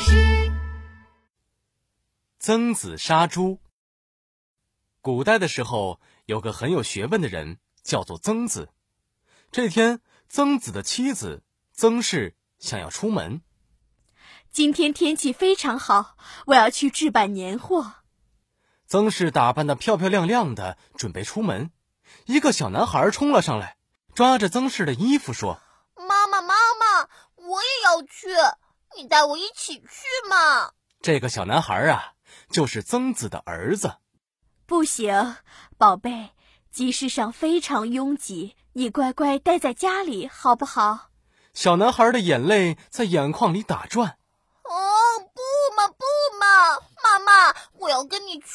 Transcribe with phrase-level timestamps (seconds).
[0.00, 0.52] 师。
[2.38, 3.60] 曾子杀猪。
[5.00, 8.70] 古代的时候，有个很有学问的人，叫做曾子。
[9.52, 11.42] 这天，曾子的妻子
[11.72, 13.42] 曾氏想要出门。
[14.50, 17.94] 今天天气非常好，我要去置办年货。
[18.86, 21.70] 曾氏打扮的漂漂亮亮的，准备出门。
[22.26, 23.76] 一个小男孩冲了上来，
[24.14, 25.60] 抓着曾氏的衣服说
[25.94, 28.28] ：“妈妈，妈妈，我也要去，
[29.00, 30.72] 你带我一起去嘛。”
[31.02, 32.12] 这个小男孩啊。
[32.48, 33.98] 就是曾子的儿子，
[34.66, 35.36] 不行，
[35.78, 36.30] 宝贝，
[36.72, 41.10] 集市上非常拥挤，你乖乖待在家里好不好？
[41.54, 44.18] 小男孩的眼泪在眼眶里打转。
[44.62, 44.78] 哦，
[45.32, 45.40] 不
[45.76, 46.04] 嘛不
[46.38, 48.46] 嘛，妈妈，我要跟你去。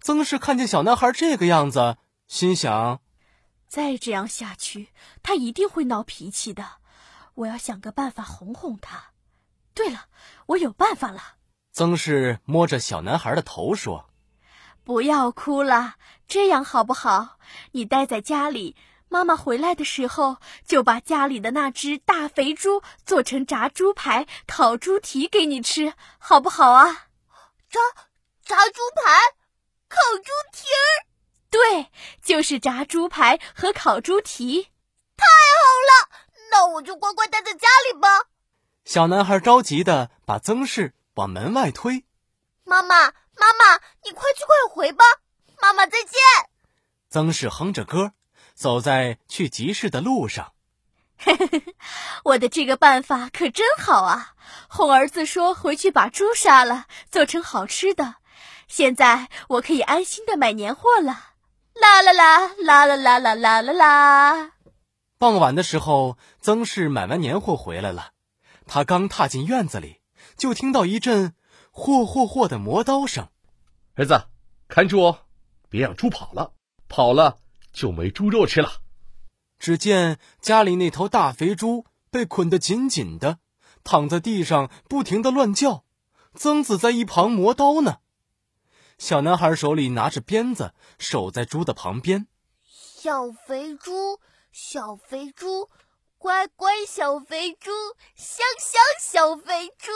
[0.00, 3.00] 曾氏看见小男孩这个样子，心想：
[3.68, 4.88] 再这样下去，
[5.22, 6.64] 他一定会闹脾气的。
[7.34, 9.12] 我要想个办法哄哄他。
[9.76, 10.06] 对了，
[10.46, 11.34] 我有办法了。
[11.70, 14.08] 曾氏摸着小男孩的头说
[14.82, 17.38] ：“不要哭了，这样好不好？
[17.72, 18.74] 你待在家里，
[19.10, 27.08] 妈妈回来的时候就把家里的那只大肥猪做成炸猪排、烤猪蹄给你吃，好不好啊？
[27.68, 27.78] 炸
[28.42, 29.12] 炸猪排、
[29.90, 30.88] 烤猪蹄儿，
[31.50, 31.90] 对，
[32.22, 34.62] 就是炸猪排和烤猪蹄。
[35.18, 36.08] 太好了，
[36.50, 38.08] 那我就乖乖待在家里吧。”
[38.96, 40.94] 小男孩着急的把曾氏。
[41.16, 42.06] 往门外推，
[42.64, 45.04] 妈妈，妈妈，你快去快回吧！
[45.60, 46.12] 妈妈再见。
[47.10, 48.12] 曾氏哼着歌，
[48.54, 50.54] 走在去集市的路上。
[52.24, 54.32] 我的这个办法可真好啊！
[54.70, 58.14] 哄儿子说回去把猪杀了，做成好吃的。
[58.66, 61.34] 现在我可以安心的买年货了。
[61.74, 64.50] 啦啦啦啦啦啦啦啦啦啦！
[65.18, 68.12] 傍晚的时候，曾氏买完年货回来了。
[68.66, 70.00] 他刚踏进院子里。
[70.36, 71.34] 就听到一阵
[71.70, 73.28] “霍霍霍”的磨刀声，
[73.94, 74.26] 儿子，
[74.68, 75.20] 看住哦，
[75.70, 76.52] 别让猪跑了，
[76.88, 77.38] 跑了
[77.72, 78.82] 就没猪肉吃了。
[79.58, 83.38] 只见家里那头大肥猪被捆得紧紧的，
[83.84, 85.84] 躺在地上不停的乱叫。
[86.34, 87.98] 曾子在一旁磨刀呢，
[88.98, 92.26] 小男孩手里拿着鞭子，守在猪的旁边。
[92.64, 94.18] 小肥猪，
[94.50, 95.70] 小肥猪，
[96.18, 97.70] 乖乖小肥猪，
[98.14, 99.92] 香香小肥猪。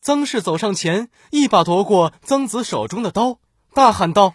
[0.00, 3.40] 曾氏走上前，一把夺过曾子手中的刀，
[3.74, 4.34] 大喊道：“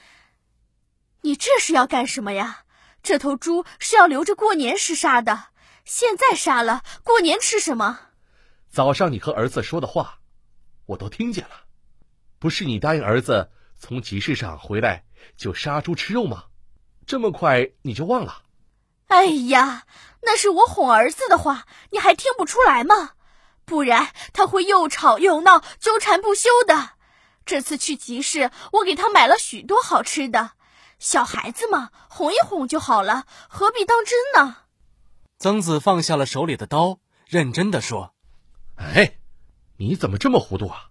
[1.21, 2.65] 你这是要干什么呀？
[3.03, 5.45] 这头猪是要留着过年时杀的，
[5.85, 7.99] 现在杀了，过年吃什么？”
[8.69, 10.19] 早上你和儿子说的话，
[10.87, 11.65] 我都听见了。
[12.39, 15.05] 不是你答应儿子从集市上回来
[15.37, 16.45] 就杀猪吃肉吗？
[17.05, 18.41] 这么快你就忘了？
[19.07, 19.83] 哎呀，
[20.21, 23.11] 那是我哄儿子的话，你还听不出来吗？
[23.65, 26.91] 不然他会又吵又闹，纠缠不休的。
[27.45, 30.51] 这次去集市，我给他买了许多好吃的。
[30.99, 34.57] 小孩子嘛，哄一哄就好了，何必当真呢？
[35.37, 38.13] 曾子放下了手里的刀，认真的说
[38.75, 39.17] ：“哎，
[39.77, 40.89] 你怎么这么糊涂啊？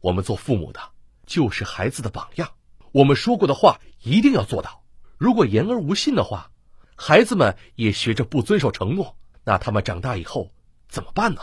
[0.00, 0.92] 我们做父母的
[1.26, 2.50] 就是孩子的榜样，
[2.92, 4.82] 我们说过的话一定要做到。
[5.16, 6.50] 如果言而无信的话，
[6.96, 10.52] 孩子们也学着不遵守承诺，那他们长大以后
[10.88, 11.40] 怎么办呢？”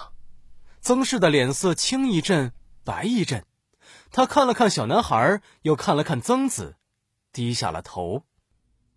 [0.82, 2.54] 曾氏的脸色青一阵
[2.84, 3.46] 白一阵，
[4.12, 6.76] 他看了看小男孩，又看了看曾子，
[7.32, 8.24] 低下了头。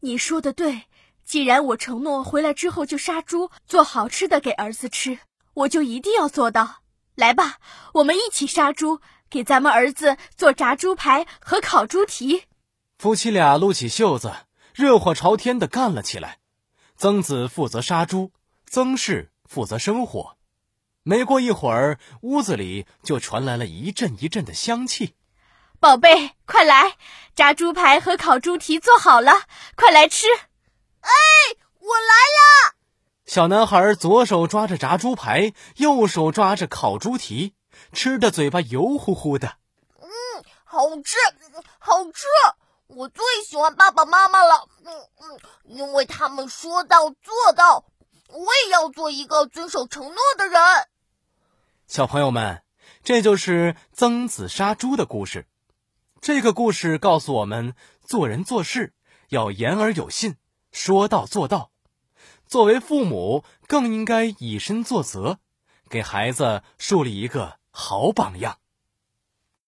[0.00, 0.84] 你说的对，
[1.24, 5.18] 既然我承诺回来之后就杀猪做好吃的给儿子吃，
[5.52, 6.82] 我就一定要做到。
[7.14, 7.58] 来吧，
[7.94, 12.44] 我们一起杀猪，给咱们儿子做炸猪排和烤猪蹄。
[12.98, 14.32] 夫妻俩撸起袖子，
[14.72, 16.38] 热火朝天的干了起来。
[16.96, 18.32] 曾子负责杀猪，
[18.66, 20.36] 曾氏负责生火。
[21.02, 25.14] 没过一会儿，屋子里就传来了一阵一阵的香气。
[25.80, 26.96] 宝贝，快来！
[27.34, 29.32] 炸猪排和烤猪蹄做好了，
[29.76, 30.28] 快来吃！
[31.00, 31.10] 哎，
[31.80, 32.74] 我来了！
[33.26, 37.54] 小男孩左手抓着炸猪排，右手抓着烤猪蹄，
[37.92, 39.56] 吃的嘴巴油乎乎的。
[40.00, 40.08] 嗯，
[40.64, 41.16] 好吃，
[41.78, 42.24] 好吃！
[42.94, 44.68] 我最喜欢爸爸妈妈了。
[44.84, 47.84] 嗯嗯，因为他们说到做到。
[48.28, 50.60] 我也要做一个遵守承诺的人。
[51.86, 52.64] 小朋友们，
[53.04, 55.46] 这就是曾子杀猪的故事。
[56.20, 58.92] 这个故事告诉我们，做人做事
[59.28, 60.36] 要言而有信，
[60.72, 61.70] 说到做到。
[62.46, 65.38] 作为父母，更应该以身作则，
[65.88, 68.58] 给孩子树立一个好榜样。